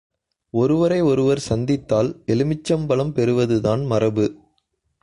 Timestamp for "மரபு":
3.85-4.27